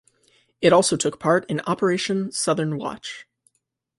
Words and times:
It 0.61 0.73
also 0.73 0.97
took 0.97 1.19
part 1.19 1.47
in 1.47 1.59
Operation 1.67 2.31
Southern 2.31 2.79
Watch. 2.79 3.27